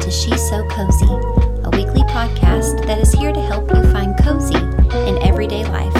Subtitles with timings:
[0.00, 4.54] to She's So Cozy, a weekly podcast that is here to help you find cozy
[5.08, 5.96] in everyday life.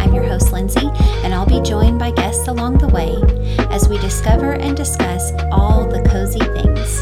[0.00, 0.90] I'm your host, Lindsey,
[1.22, 3.14] and I'll be joined by guests along the way
[3.70, 7.00] as we discover and discuss all the cozy things.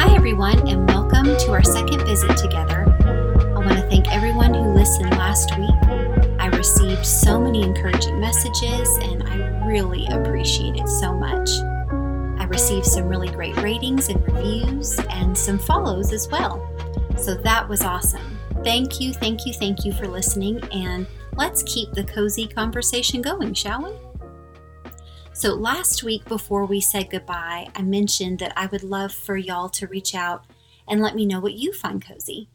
[0.00, 2.86] Hi, everyone, and welcome to our second visit together.
[3.00, 6.38] I want to thank everyone who listened last week.
[6.40, 11.50] I received so many encouraging messages, and I really appreciate it so much.
[12.44, 16.70] I received some really great ratings and reviews and some follows as well.
[17.16, 18.38] So that was awesome.
[18.62, 23.54] Thank you, thank you, thank you for listening, and let's keep the cozy conversation going,
[23.54, 24.92] shall we?
[25.32, 29.70] So, last week before we said goodbye, I mentioned that I would love for y'all
[29.70, 30.44] to reach out
[30.86, 32.50] and let me know what you find cozy.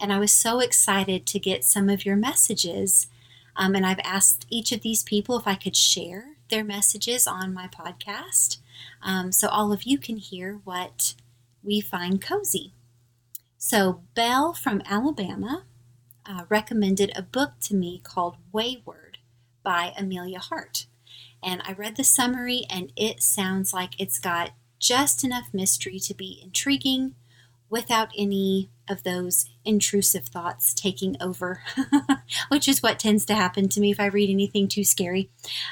[0.00, 3.08] And I was so excited to get some of your messages.
[3.56, 7.52] Um, and I've asked each of these people if I could share their messages on
[7.52, 8.56] my podcast
[9.02, 11.14] um, so all of you can hear what
[11.62, 12.74] we find cozy.
[13.56, 15.64] So, Belle from Alabama
[16.26, 19.18] uh, recommended a book to me called Wayward
[19.62, 20.86] by Amelia Hart.
[21.42, 26.14] And I read the summary, and it sounds like it's got just enough mystery to
[26.14, 27.14] be intriguing
[27.70, 31.62] without any of those intrusive thoughts taking over,
[32.48, 35.30] which is what tends to happen to me if I read anything too scary.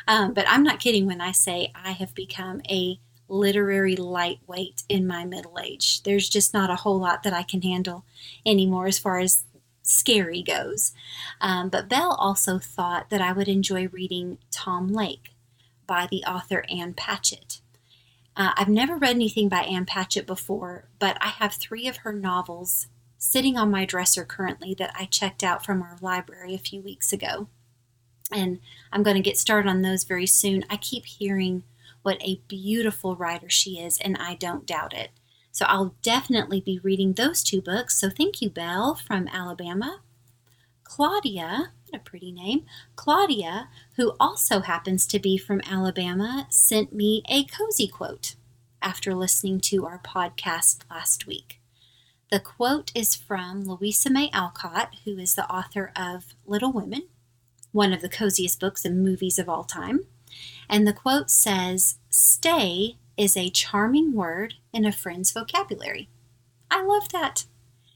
[0.09, 2.98] Um, but I'm not kidding when I say I have become a
[3.29, 6.03] literary lightweight in my middle age.
[6.03, 8.05] There's just not a whole lot that I can handle
[8.45, 9.45] anymore as far as
[9.83, 10.93] scary goes.
[11.41, 15.35] Um, but Belle also thought that I would enjoy reading Tom Lake
[15.87, 17.61] by the author Ann Patchett.
[18.36, 22.12] Uh, I've never read anything by Ann Patchett before, but I have three of her
[22.12, 22.86] novels
[23.19, 27.12] sitting on my dresser currently that I checked out from our library a few weeks
[27.12, 27.48] ago.
[28.33, 28.61] And
[28.92, 30.64] I'm going to get started on those very soon.
[30.70, 31.64] I keep hearing
[32.02, 35.11] what a beautiful writer she is, and I don't doubt it.
[35.52, 37.96] So I'll definitely be reading those two books.
[38.00, 40.01] So thank you, Belle from Alabama.
[40.83, 42.64] Claudia, a pretty name,
[42.97, 48.35] Claudia, who also happens to be from Alabama, sent me a cozy quote
[48.80, 51.61] after listening to our podcast last week.
[52.31, 57.02] The quote is from Louisa May Alcott, who is the author of Little Women,
[57.73, 60.07] one of the coziest books and movies of all time.
[60.69, 66.08] And the quote says, Stay is a charming word in a friend's vocabulary.
[66.70, 67.45] I love that.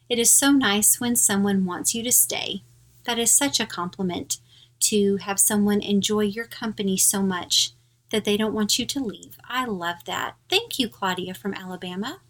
[0.09, 2.63] It is so nice when someone wants you to stay.
[3.07, 4.39] That is such a compliment
[4.81, 7.73] to have someone enjoy your company so much
[8.11, 9.39] that they don't want you to leave.
[9.49, 10.35] I love that.
[10.51, 12.21] Thank you, Claudia from Alabama.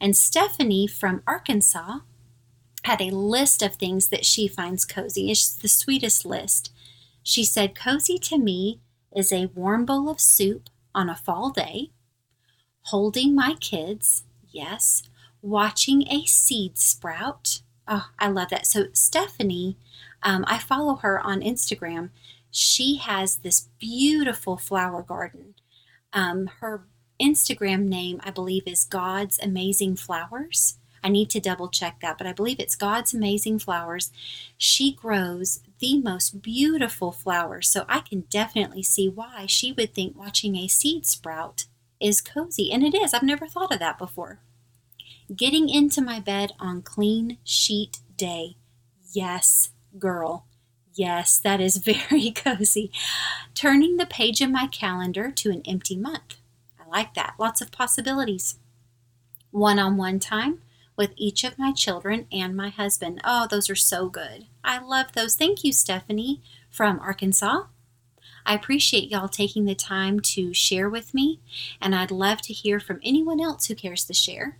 [0.00, 1.98] And Stephanie from Arkansas
[2.84, 5.30] had a list of things that she finds cozy.
[5.30, 6.72] It's the sweetest list.
[7.22, 8.80] She said, Cozy to me
[9.14, 11.90] is a warm bowl of soup on a fall day,
[12.84, 15.02] holding my kids, yes,
[15.42, 17.60] watching a seed sprout.
[17.88, 18.66] Oh, I love that.
[18.66, 19.76] So, Stephanie,
[20.22, 22.10] um, I follow her on Instagram.
[22.50, 25.54] She has this beautiful flower garden.
[26.12, 26.84] Um, her
[27.20, 30.78] Instagram name, I believe, is God's Amazing Flowers.
[31.02, 34.10] I need to double check that, but I believe it's God's Amazing Flowers.
[34.58, 40.18] She grows the most beautiful flowers, so I can definitely see why she would think
[40.18, 41.64] watching a seed sprout
[42.00, 42.70] is cozy.
[42.70, 43.14] And it is.
[43.14, 44.40] I've never thought of that before.
[45.34, 48.56] Getting into my bed on clean sheet day.
[49.12, 50.46] Yes, girl.
[50.94, 51.76] Yes, that is
[52.10, 52.90] very cozy.
[53.54, 56.36] Turning the page in my calendar to an empty month.
[56.80, 57.34] I like that.
[57.38, 58.56] Lots of possibilities.
[59.52, 60.62] One on one time
[60.96, 63.20] with each of my children and my husband.
[63.24, 64.46] Oh, those are so good.
[64.64, 65.36] I love those.
[65.36, 67.64] Thank you, Stephanie from Arkansas.
[68.44, 71.40] I appreciate y'all taking the time to share with me,
[71.80, 74.58] and I'd love to hear from anyone else who cares to share.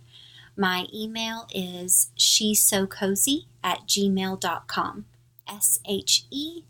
[0.55, 5.05] My email is she's so cozy at gmail.com.
[5.47, 6.63] S H E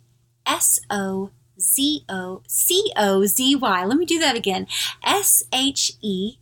[0.45, 3.85] S O Z O C O Z Y.
[3.85, 4.67] Let me do that again.
[5.03, 6.37] S H E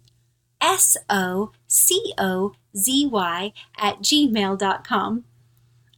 [0.62, 5.26] S O C O Z Y at gmail.com.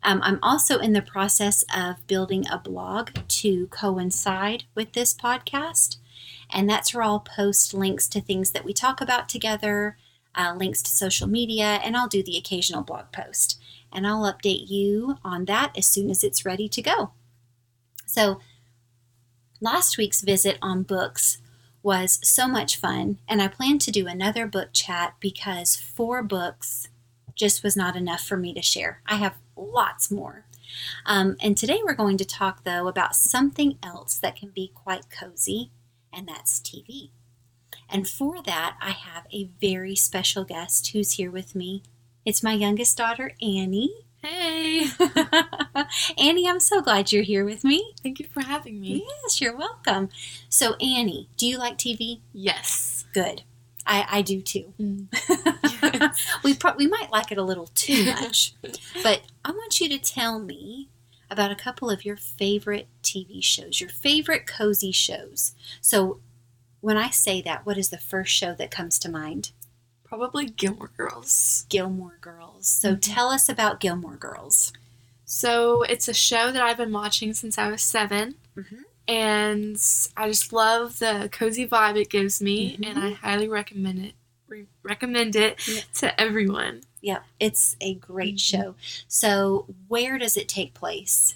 [0.03, 5.97] Um, I'm also in the process of building a blog to coincide with this podcast.
[6.49, 9.97] And that's where I'll post links to things that we talk about together,
[10.35, 13.59] uh, links to social media, and I'll do the occasional blog post.
[13.91, 17.11] And I'll update you on that as soon as it's ready to go.
[18.05, 18.39] So,
[19.59, 21.39] last week's visit on books
[21.83, 26.89] was so much fun, and I plan to do another book chat because four books
[27.35, 29.01] just was not enough for me to share.
[29.07, 30.45] I have lots more.
[31.05, 35.09] Um, and today we're going to talk, though, about something else that can be quite
[35.09, 35.71] cozy,
[36.13, 37.09] and that's TV.
[37.91, 41.83] And for that, I have a very special guest who's here with me.
[42.25, 44.05] It's my youngest daughter, Annie.
[44.23, 44.85] Hey,
[46.17, 47.93] Annie, I'm so glad you're here with me.
[48.03, 49.03] thank you for having me.
[49.23, 50.09] Yes, you're welcome.
[50.47, 52.19] So, Annie, do you like TV?
[52.31, 53.05] Yes.
[53.13, 53.41] Good.
[53.85, 54.73] I, I do too.
[54.79, 56.13] Mm.
[56.43, 58.53] we pro- we might like it a little too much,
[59.01, 60.89] but I want you to tell me
[61.31, 65.55] about a couple of your favorite TV shows, your favorite cozy shows.
[65.81, 66.19] So,
[66.81, 69.51] when I say that, what is the first show that comes to mind?
[70.03, 71.65] Probably Gilmore Girls.
[71.69, 72.67] Gilmore Girls.
[72.67, 72.99] So, Mhm.
[73.01, 74.73] tell us about Gilmore Girls.
[75.25, 78.83] So it's a show that I've been watching since I was 7 Mhm.
[79.07, 79.81] and
[80.17, 82.85] I just love the cozy vibe it gives me, Mhm.
[82.87, 84.15] and I highly recommend it.
[84.47, 85.81] Re- recommend it Yeah.
[85.99, 86.83] to everyone.
[86.99, 88.39] Yeah, it's a great Mhm.
[88.41, 88.75] show.
[89.07, 91.35] So, where does it take place?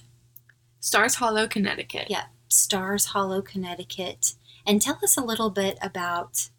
[0.81, 2.07] Stars Hollow, Connecticut.
[2.09, 2.25] Yeah.
[2.49, 4.33] Stars Hollow, Connecticut.
[4.65, 6.49] And tell us a little bit about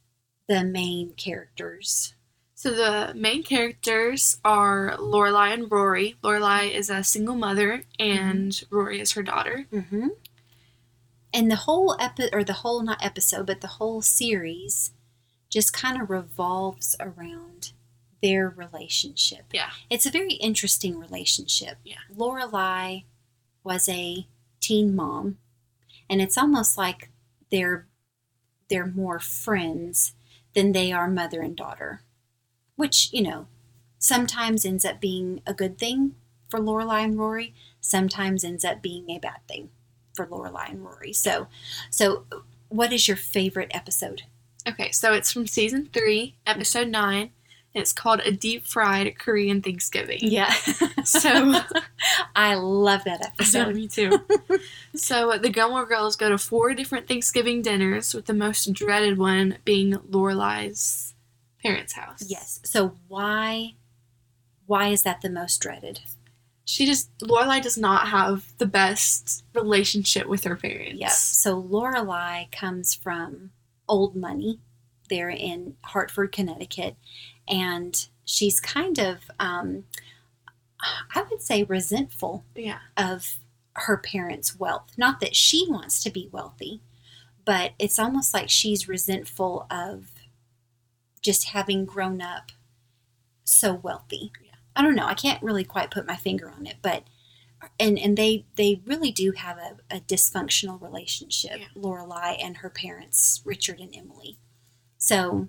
[0.48, 2.14] the main characters.
[2.54, 6.16] So the main characters are Lorelai and Rory.
[6.22, 9.66] Lorelai is a single mother, and Rory is her daughter.
[9.72, 10.08] Mm-hmm.
[11.34, 14.92] And the whole epi- or the whole not episode, but the whole series
[15.50, 17.72] just kind of revolves around
[18.22, 19.44] their relationship.
[19.52, 19.70] Yeah.
[19.90, 21.76] It's a very interesting relationship.
[21.84, 21.96] Yeah.
[22.16, 23.04] Lorelai
[23.62, 24.26] was a
[24.60, 25.36] teen mom,
[26.08, 27.10] and it's almost like
[27.50, 27.86] they're
[28.68, 30.14] they're more friends
[30.54, 32.02] than they are mother and daughter,
[32.76, 33.46] which you know
[33.98, 36.14] sometimes ends up being a good thing
[36.48, 37.54] for Lorelai and Rory.
[37.80, 39.70] Sometimes ends up being a bad thing
[40.14, 41.12] for Lorelai and Rory.
[41.12, 41.46] So,
[41.90, 42.24] so
[42.68, 44.22] what is your favorite episode?
[44.66, 47.30] Okay, so it's from season three, episode nine.
[47.76, 50.20] It's called A Deep Fried Korean Thanksgiving.
[50.22, 50.52] Yeah.
[51.04, 51.60] So,
[52.34, 53.76] I love that so episode.
[53.76, 54.18] me too.
[54.96, 59.58] so the Gilmore Girls go to four different Thanksgiving dinners, with the most dreaded one
[59.64, 61.14] being Lorelai's
[61.62, 62.24] parents' house.
[62.26, 62.58] Yes.
[62.64, 63.74] So why
[64.66, 66.00] why is that the most dreaded?
[66.64, 70.98] She just Lorelai does not have the best relationship with her parents.
[70.98, 71.22] Yes.
[71.22, 73.50] So Lorelai comes from
[73.88, 74.58] old money
[75.08, 76.96] there in Hartford, Connecticut,
[77.48, 79.84] and she's kind of um,
[81.14, 82.78] I would say resentful Yeah.
[82.96, 83.36] of
[83.74, 84.92] her parents' wealth.
[84.96, 86.80] Not that she wants to be wealthy,
[87.44, 90.06] but it's almost like she's resentful of
[91.22, 92.52] just having grown up
[93.44, 94.32] so wealthy.
[94.44, 94.52] Yeah.
[94.74, 95.06] I don't know.
[95.06, 97.04] I can't really quite put my finger on it, but
[97.80, 101.66] and and they they really do have a, a dysfunctional relationship, Yeah.
[101.76, 104.38] Lorelai and her parents, Richard and Emily.
[104.98, 105.48] So,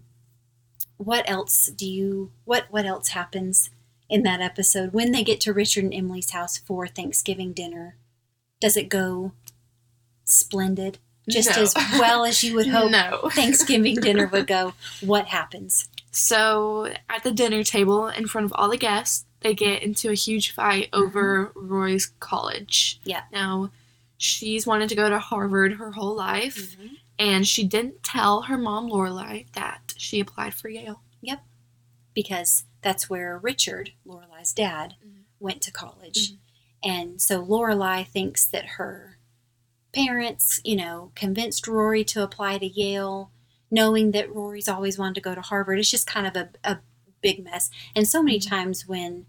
[0.98, 3.70] what else do you what what else happens
[4.10, 7.96] in that episode when they get to Richard and Emily's house for Thanksgiving dinner?
[8.60, 9.34] Does it go
[10.26, 10.98] splendid,
[11.30, 11.64] just No.
[11.64, 13.30] as well as you would hope no.
[13.34, 14.74] Thanksgiving dinner would go?
[15.02, 15.88] What happens?
[16.12, 20.16] So at the dinner table, in front of all the guests, they get into a
[20.16, 21.04] huge fight mm-hmm.
[21.04, 23.00] over Rory's college.
[23.04, 23.24] Yeah.
[23.32, 23.72] Now,
[24.18, 26.96] she's wanted to go to Harvard her whole life, mm-hmm.
[27.20, 31.02] And she didn't tell her mom Lorelai that she applied for Yale.
[31.22, 31.44] Yep,
[32.14, 35.24] because that's where Richard, Lorelai's dad, Mhm.
[35.40, 36.32] went to college.
[36.34, 36.38] Mhm.
[36.84, 39.18] And so Lorelai thinks that her
[39.94, 43.32] parents, you know, convinced Rory to apply to Yale,
[43.72, 45.80] knowing that Rory's always wanted to go to Harvard.
[45.80, 46.80] It's just kind of a, a
[47.22, 47.70] big mess.
[47.96, 48.48] And so many Mhm.
[48.50, 49.26] times when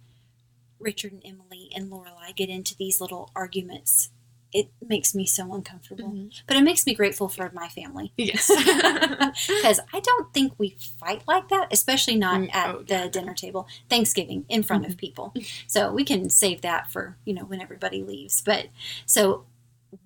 [0.78, 4.10] Richard and Emily and Lorelai get into these little arguments,
[4.52, 6.28] it makes me so uncomfortable.
[6.46, 8.12] But it makes me grateful for my family.
[8.16, 8.48] Yes.
[9.46, 13.34] Because I don't think we fight like that, especially not Mm, at oh, the dinner
[13.34, 14.98] table, Thanksgiving in front of Mhm.
[14.98, 15.34] people.
[15.66, 18.42] So we can save that for, you know, when everybody leaves.
[18.44, 18.68] But
[19.06, 19.44] so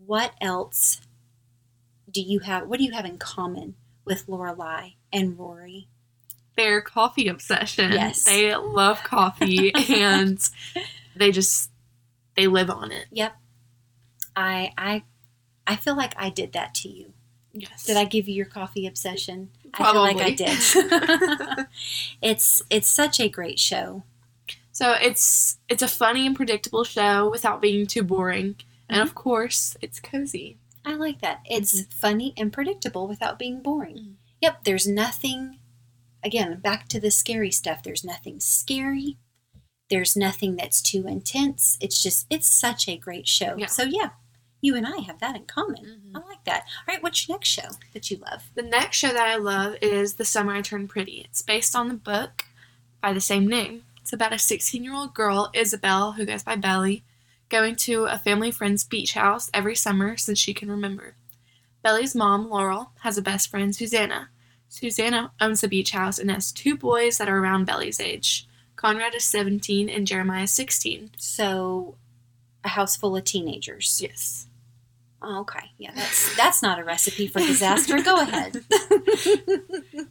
[0.06, 1.00] what else
[2.10, 2.66] do you have?
[2.68, 5.88] What do you have in common with Lorelai and Rory?
[6.56, 7.92] Their coffee obsession.
[7.92, 8.24] Yes.
[8.24, 10.38] They love coffee and
[11.16, 11.70] they just
[12.34, 13.06] they live on it.
[13.12, 13.36] Yep.
[14.36, 15.02] I I
[15.66, 17.12] I feel like I did that to you.
[17.52, 17.84] Yes.
[17.84, 19.50] Did I give you your coffee obsession?
[19.74, 20.58] I feel like I did.
[22.22, 24.02] it's it's such a great show.
[24.72, 28.56] So it's it's a funny and predictable show without being too boring,
[28.88, 29.02] and Mm-hmm.
[29.02, 30.58] of course, it's cozy.
[30.84, 31.40] I like that.
[31.44, 33.96] It's funny and predictable without being boring.
[33.96, 34.14] Mhm.
[34.40, 35.60] Yep, there's nothing,
[36.24, 37.82] again, back to the scary stuff.
[37.84, 39.16] There's nothing scary.
[39.88, 41.78] There's nothing that's too intense.
[41.80, 43.54] It's just, it's such a great show.
[43.56, 43.66] Yeah.
[43.66, 44.10] So, yeah,
[44.62, 45.84] you and I have that in common.
[45.84, 46.16] Mhm.
[46.16, 46.62] I like that.
[46.62, 48.44] All right, what's your next show that you love?
[48.54, 51.20] The next show that I love is The Summer I Turned Pretty.
[51.20, 52.44] It's based on the book
[53.02, 53.84] by the same name.
[54.00, 57.02] It's about a 16 year old girl, Isabel, who goes by Belly,
[57.48, 61.16] going to a family friend's beach house every summer since she can remember.
[61.82, 64.30] Belly's mom, Laurel, has a best friend, Susanna.
[64.68, 68.46] Susanna owns the beach house and has two boys that are around Belly's age.
[68.76, 71.10] Conrad is 17 and Jeremiah is 16.
[71.18, 71.96] So,
[72.64, 74.00] a house full of teenagers.
[74.00, 74.46] Yes.
[75.24, 75.70] Oh, okay.
[75.78, 78.00] Yeah, that's that's not a recipe for disaster.
[78.02, 78.64] Go ahead.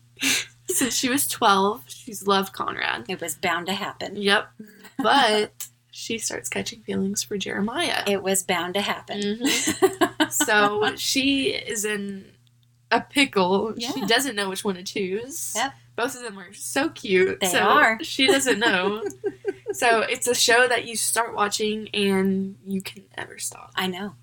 [0.68, 3.06] Since she was 12, she's loved Conrad.
[3.10, 4.16] it was bound to happen.
[4.16, 4.48] Yep.
[5.00, 8.04] But she starts catching feelings for Jeremiah.
[8.08, 9.20] It was bound to happen.
[9.22, 10.32] Mhm.
[10.32, 12.26] so she is in
[12.90, 13.74] a pickle.
[13.78, 15.54] She doesn't know which one to choose.
[15.56, 15.74] Yep.
[15.98, 17.42] Both of them are so cute.
[17.42, 18.00] They so are.
[18.04, 19.04] She doesn't know.
[19.74, 23.72] so it's a show that you start watching and you can never stop.
[23.76, 24.16] I know.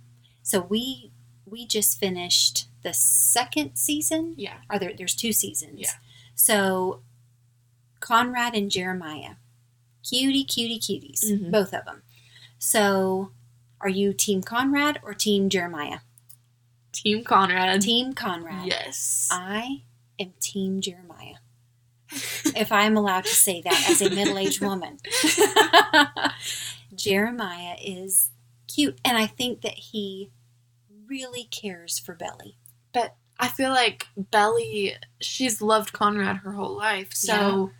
[0.49, 1.11] So we
[1.45, 4.33] we just finished the second season.
[4.38, 4.55] Yeah.
[4.71, 4.93] Are there?
[4.97, 5.75] There's two seasons.
[5.78, 5.90] Yeah.
[6.35, 7.02] So
[8.00, 9.35] Conrad and Jeremiah,
[10.02, 11.50] cutie, cutie, cuties, Mhm.
[11.50, 12.00] both of them.
[12.59, 13.33] So,
[13.83, 15.99] are you Team Conrad or Team Jeremiah?
[16.93, 17.83] Team Conrad.
[17.83, 18.67] Team Conrad.
[18.67, 19.28] Yes.
[19.31, 19.83] I
[20.19, 21.37] am Team Jeremiah.
[22.57, 24.99] if I am allowed to say that as a middle aged woman.
[26.95, 28.31] Jeremiah is
[28.67, 30.31] cute, and I think that he
[31.09, 32.57] really cares for Belly.
[32.93, 37.11] but I feel like Belly, she's loved Conrad her whole life.
[37.15, 37.71] So,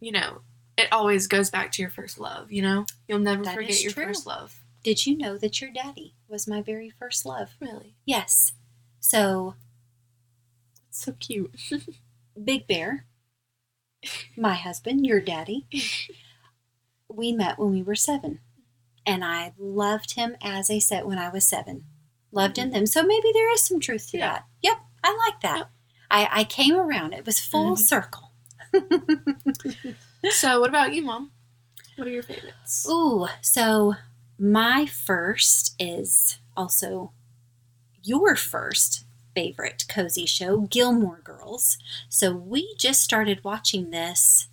[0.00, 0.40] you know,
[0.76, 2.86] it always goes back to your first love, you know?
[3.06, 4.04] You'll never That forget your true.
[4.06, 4.58] first love.
[4.82, 7.50] Did you know that your daddy was my very first love?
[7.60, 7.94] Really?
[8.04, 8.52] Yes.
[8.98, 9.54] So,
[10.88, 11.54] It's so cute.
[12.44, 13.06] Big Bear,
[14.36, 15.66] my husband, your daddy,
[17.08, 18.40] we met when we were seven.
[19.06, 21.84] And I loved him as a set when I was seven.
[22.32, 22.86] Loved in them.
[22.86, 24.32] So maybe there is some truth to Yeah.
[24.32, 24.44] that.
[24.62, 25.56] Yep, I like that.
[25.58, 25.70] Yep.
[26.10, 27.12] I, I came around.
[27.14, 27.78] It was full Mhm.
[27.78, 28.32] circle.
[30.30, 31.32] so, what about you, Mom?
[31.96, 32.86] What are your favorites?
[32.88, 33.94] Ooh, so
[34.38, 37.12] my first is also
[38.02, 39.04] your first
[39.34, 41.78] favorite cozy show, Gilmore Girls.
[42.08, 44.48] So we just started watching this.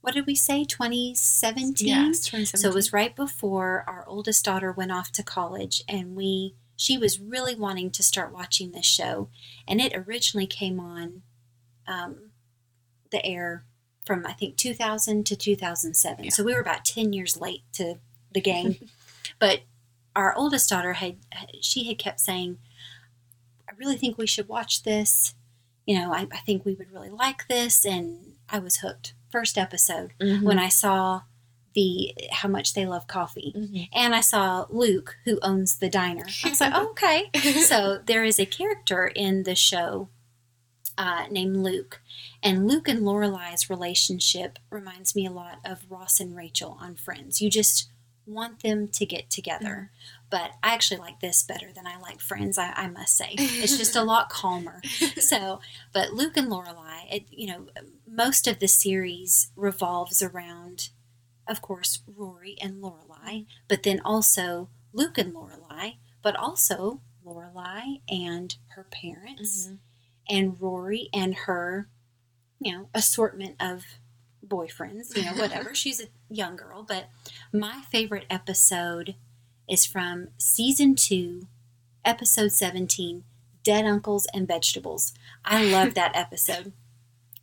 [0.00, 0.64] What did we say?
[0.64, 1.88] 2017?
[1.88, 2.60] Yeah, 2017.
[2.60, 6.96] So it was right before our oldest daughter went off to college, and we she
[6.96, 9.28] was really wanting to start watching this show,
[9.66, 11.22] and it originally came on
[11.88, 12.30] um,
[13.10, 13.64] the air
[14.06, 16.24] from I think 2000 to 2007.
[16.24, 16.30] Yeah.
[16.30, 17.98] So we were about 10 years late to
[18.32, 18.76] the game,
[19.38, 19.62] but
[20.14, 21.16] our oldest daughter had
[21.60, 22.58] she had kept saying,
[23.68, 25.34] "I really think we should watch this."
[25.86, 29.14] You know, I, I think we would really like this, and I was hooked.
[29.30, 30.42] First episode Mhm.
[30.42, 31.22] when I saw
[31.74, 33.52] the how much they love coffee.
[33.56, 33.88] Mhm.
[33.92, 36.26] And I saw Luke, who owns the diner.
[36.44, 37.30] I was like, oh, okay.
[37.64, 40.08] So there is a character in the show
[40.96, 42.00] uh, named Luke.
[42.42, 47.40] And Luke and Lorelai's relationship reminds me a lot of Ross and Rachel on Friends.
[47.40, 47.88] You just
[48.26, 49.92] want them to get together.
[50.30, 53.34] But I actually like this better than I like Friends, I, I must say.
[53.38, 54.80] It's just a lot calmer
[55.18, 55.60] so
[55.92, 57.66] but luke and lorelai it, you know
[58.06, 60.90] most of the series revolves around
[61.46, 68.56] of course rory and lorelai but then also luke and lorelai but also lorelai and
[68.74, 69.78] her parents Mhm.
[70.28, 71.88] and rory and her
[72.60, 73.84] you know assortment of
[74.46, 77.08] boyfriends you know whatever she's a young girl but
[77.52, 79.14] my favorite episode
[79.68, 81.46] is from season 2
[82.04, 83.24] episode 17
[83.62, 85.12] dead uncles and vegetables.
[85.44, 86.72] I love that episode.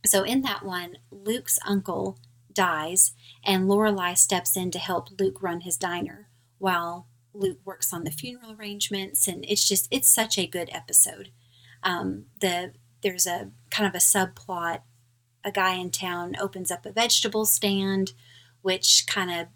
[0.04, 2.18] So in that one luke's uncle
[2.52, 3.12] dies
[3.44, 6.28] and lorelai steps in to help luke run his diner
[6.58, 9.28] while luke works on the funeral arrangements.
[9.28, 11.30] And it's just it's such a good episode.
[11.82, 14.80] Um, the there's a kind of a subplot.
[15.44, 18.14] A guy in town opens up a vegetable stand
[18.62, 19.46] which kind of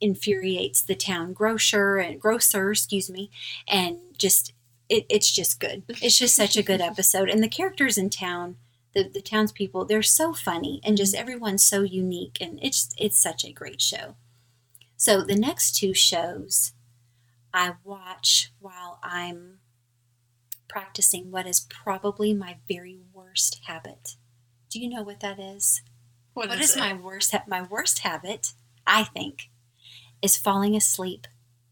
[0.00, 3.30] infuriates the town grocer and grocer excuse me
[3.68, 4.52] and just
[4.88, 5.84] it, it's just good.
[6.02, 7.30] It's just such a good episode.
[7.30, 8.56] And the characters in town
[8.92, 11.20] the, the townspeople they're so funny and just mm-hmm.
[11.20, 14.16] everyone's so unique and it's it's such a great show.
[14.96, 16.72] So the next two shows
[17.52, 19.58] i watch while i'm
[20.68, 24.16] practicing what is probably my very worst habit.
[24.70, 25.82] Do you know what that is?
[26.32, 26.78] What is, it?
[26.78, 28.52] my worst ha- my worst habit?
[28.86, 29.49] I think
[30.22, 31.26] is falling asleep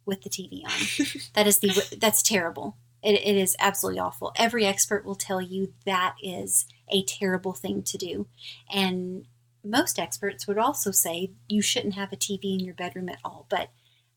[0.04, 1.20] with the tv on.
[1.34, 2.76] That is the that's terrible.
[3.02, 4.32] It, it is absolutely awful.
[4.36, 8.26] Every expert will tell you that is a terrible thing to do.
[8.72, 9.26] And
[9.62, 13.44] most experts would also say you shouldn't have a tv in your bedroom at all
[13.50, 13.70] but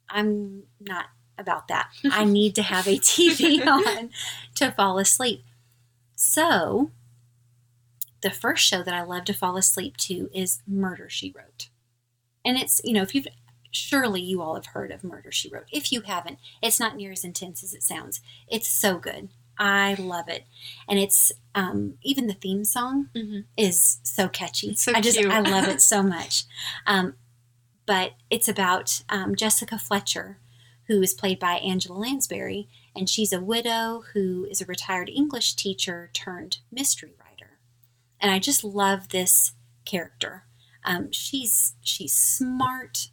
[0.07, 1.07] i'm not
[1.41, 1.89] about that.
[2.05, 4.11] I need to have a tv on
[4.55, 5.43] to fall asleep.
[6.15, 6.91] So
[8.21, 11.69] the first show that i love to fall asleep to is murder she wrote.
[12.45, 13.27] And it's you know if you've
[13.71, 17.11] surely you all have heard of murder she wrote if you haven't it's not near
[17.11, 20.45] as intense as it sounds it's so good I love it,
[20.87, 23.43] and it's um, even the theme song Mhm.
[23.55, 24.73] is so catchy.
[24.73, 25.29] So I just cute.
[25.31, 26.45] I love it so much.
[26.87, 27.13] Um,
[27.85, 30.39] but it's about um, Jessica Fletcher,
[30.87, 35.53] who is played by Angela Lansbury, and she's a widow who is a retired English
[35.53, 37.59] teacher turned mystery writer.
[38.19, 39.51] And I just love this
[39.85, 40.45] character.
[40.83, 43.09] Um, she's she's smart.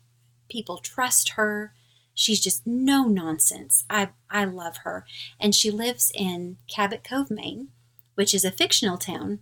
[0.49, 1.75] People trust her.
[2.15, 3.85] She's just no nonsense.
[3.89, 5.05] I I love her,
[5.39, 7.69] and she lives in Cabot Cove, Maine,
[8.15, 9.41] which is a fictional town.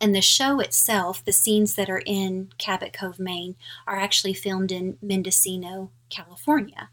[0.00, 3.54] And the show itself, the scenes that are in Cabot Cove, Maine,
[3.86, 6.90] are actually filmed in Mendocino, California.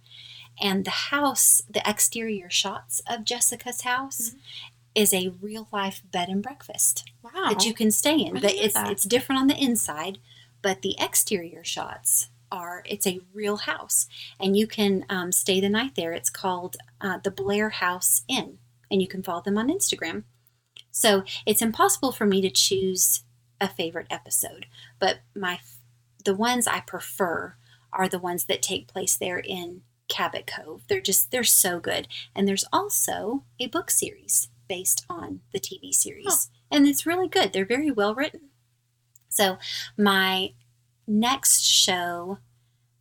[0.62, 4.40] And the house, the exterior shots of Jessica's house, Mhm.
[4.94, 7.50] is a real life bed and breakfast Wow.
[7.50, 8.34] that you can stay in.
[8.36, 8.92] But it's that.
[8.92, 10.20] it's different on the inside,
[10.62, 14.08] but the exterior shots are it's a real house,
[14.40, 16.14] and you can um, stay the night there.
[16.14, 18.58] It's called uh, the Blair House Inn,
[18.90, 20.24] and you can follow them on Instagram.
[20.92, 23.24] So it's impossible for me to choose
[23.60, 24.66] a favorite episode,
[25.00, 25.60] but my
[26.26, 27.56] the ones I prefer
[27.94, 30.84] are the ones that take place there in Cabot Cove.
[30.88, 35.94] They're just they're so good, and there's also a book series based on the TV
[35.94, 36.36] series, Huh.
[36.72, 37.54] and it's really good.
[37.54, 38.50] They're very well written.
[39.30, 39.58] So
[39.98, 40.54] my
[41.08, 42.40] next show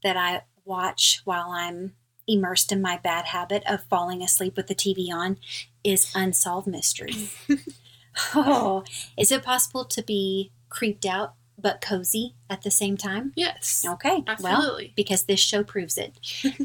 [0.02, 1.94] that I watch while I'm
[2.26, 5.38] immersed in my bad habit of falling asleep with the TV on
[5.82, 7.34] is Unsolved Mysteries.
[8.34, 8.84] oh,
[9.18, 13.32] is it possible to be creeped out but cozy at the same time?
[13.36, 13.84] Yes.
[13.86, 14.92] Okay, well, Absolutely.
[14.96, 16.18] because this show proves it.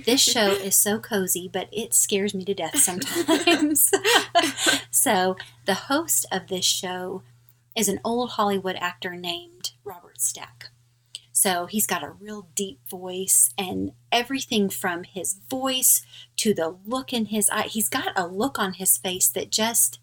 [0.06, 3.92] This show is so cozy, but it scares me to death sometimes.
[4.92, 7.24] so, the host of this show
[7.75, 10.70] is an old Hollywood actor named Robert Stack.
[11.45, 16.01] So, he's got a real deep voice, and everything from his voice
[16.37, 19.99] to the look in his eye, he's got a look on his face that just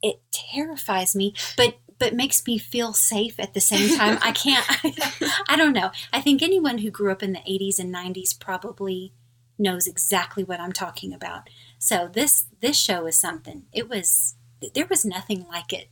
[0.00, 4.18] it terrifies me, but but makes me feel safe at the same time.
[4.22, 4.64] I can't
[5.48, 5.90] I don't know.
[6.12, 9.12] I think anyone who grew up in the 80s and 90s probably
[9.58, 11.50] knows exactly what I'm talking about.
[11.80, 13.64] So this this show is something.
[13.72, 14.36] It was
[14.76, 15.88] there was nothing like it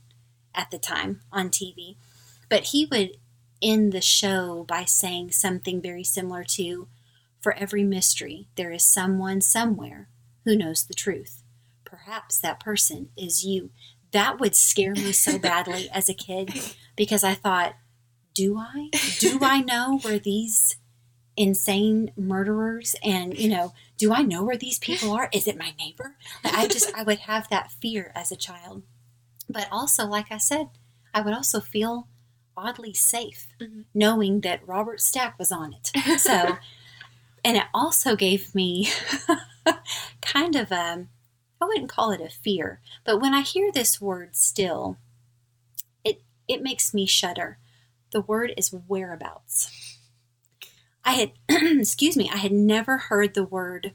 [0.55, 1.97] at the time on TV.
[2.47, 3.17] But he would
[3.61, 6.87] end the show by saying something very similar to
[7.39, 10.07] for every mystery there is someone somewhere
[10.45, 11.43] who knows the truth.
[11.83, 13.71] Perhaps that person is you.
[14.11, 16.53] That would scare me so badly as a kid
[16.95, 17.75] because I thought
[18.33, 18.89] do I?
[19.19, 20.77] Do I know where these
[21.35, 25.29] insane murderers and, you know, do I know where these people are?
[25.33, 26.15] Is it my neighbor?
[26.43, 28.83] I just, I would have that fear as a child.
[29.49, 30.69] But also, like I said,
[31.13, 32.07] I would also feel
[32.61, 33.85] oddly safe Mhm.
[33.93, 35.91] knowing that Robert Stack was on it.
[36.19, 36.57] So,
[37.43, 38.89] and it also gave me
[40.21, 41.07] kind of a,
[41.59, 44.97] I wouldn't call it a fear, but when I hear this word still,
[46.03, 47.57] it, it makes me shudder.
[48.11, 49.97] The word is whereabouts.
[51.03, 53.93] I had, excuse me, I had never heard the word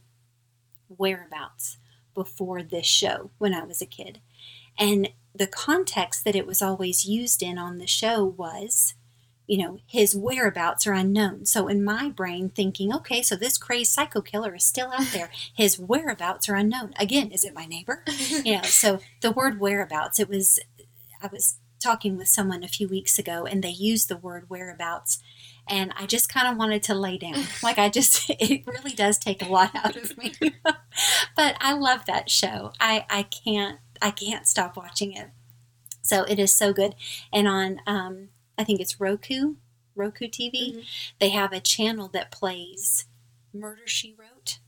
[0.89, 1.77] whereabouts
[2.15, 4.21] before this show when I was a kid.
[4.79, 8.95] And the context that it was always used in on the show was,
[9.47, 11.47] you know, his whereabouts are unknown.
[11.47, 15.31] So in my brain, thinking, okay, so this crazed psycho killer is still out there.
[15.55, 16.95] His whereabouts are unknown.
[16.99, 18.03] Again, is it my neighbor?
[18.45, 20.59] you know, so the word whereabouts, it was,
[21.23, 25.23] I was talking with someone a few weeks ago and they used the word whereabouts
[25.69, 27.35] and I just kind of wanted to lay down.
[27.63, 30.33] Like I just, it really does take a lot out of me.
[31.37, 32.73] but I love that show.
[32.81, 35.31] I, I can't, I can't stop watching it.
[36.03, 36.95] So it is so good.
[37.33, 39.57] And on, um, I think it's Roku,
[39.95, 40.85] Roku TV, Mhm.
[41.19, 43.07] they have a channel that plays
[43.53, 44.59] Murder She Wrote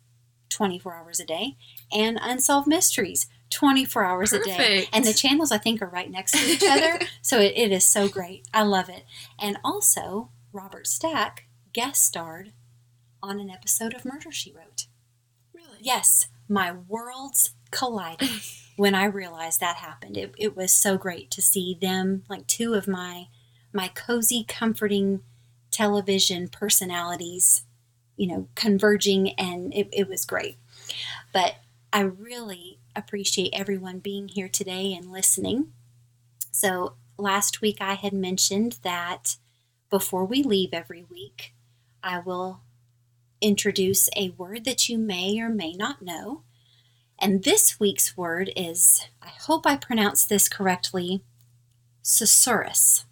[0.49, 1.57] 24 hours a day
[1.93, 4.57] and Unsolved Mysteries 24 hours a day.
[4.57, 4.91] Perfect.
[4.93, 6.99] And the channels, I think, are right next to each other.
[7.23, 8.47] so it, it is so great.
[8.53, 9.05] I love it.
[9.39, 12.53] And also, Robert Stack guest starred
[13.23, 14.87] on an episode of Murder She Wrote.
[15.53, 15.79] Really?
[15.81, 18.31] Yes, my worlds collided
[18.77, 20.17] when I realized that happened.
[20.17, 23.29] It, it was so great to see them, like two of my
[23.73, 25.21] my cozy, comforting
[25.71, 27.65] television personalities,
[28.17, 30.57] you know, converging, and it, it was great.
[31.35, 31.57] But
[31.93, 35.73] I really appreciate everyone being here today and listening.
[36.51, 39.37] So last week I had mentioned that
[39.90, 41.55] before we leave every week,
[42.03, 42.61] I will
[43.40, 46.42] introduce a word that you may or may not know.
[47.18, 51.22] And this week's word is, I hope I pronounced this correctly,
[52.03, 53.05] susurrus.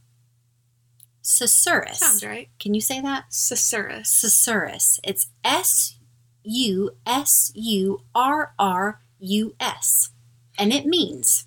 [1.22, 1.96] Susurrus.
[1.96, 2.48] Sounds right.
[2.60, 3.30] Can you say that?
[3.30, 4.06] Susurrus.
[4.06, 5.00] Susurrus.
[5.02, 5.96] It's S
[6.44, 10.10] U S U R R U S.
[10.58, 11.46] and it means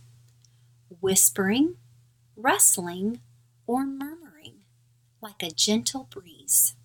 [0.99, 1.75] whispering,
[2.35, 3.21] rustling,
[3.65, 4.18] or murmuring
[5.21, 6.75] like a gentle breeze.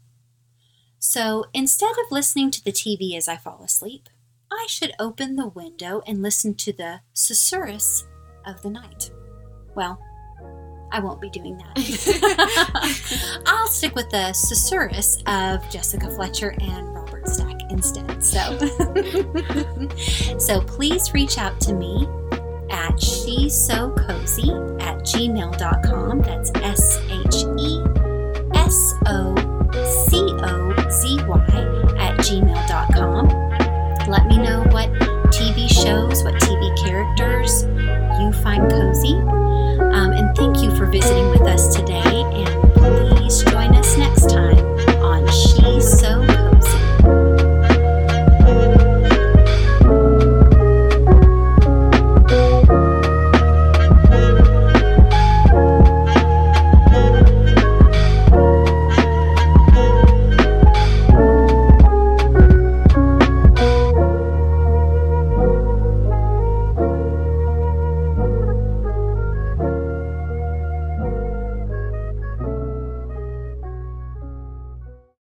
[0.99, 4.09] So instead of listening to the TV as I fall asleep,
[4.51, 8.05] I should open the window and listen to the susurrus
[8.47, 9.11] of the night.
[9.75, 10.01] Well,
[10.93, 13.43] I won't be doing that.
[13.47, 18.23] I'll stick with the susurrus of Jessica Fletcher and Robert Stack instead.
[18.23, 18.59] So,
[20.39, 22.07] so please reach out to me
[22.71, 26.23] at she's so cozy at gmail.com.
[26.23, 27.74] That's S H E
[33.05, 33.34] gmail.com.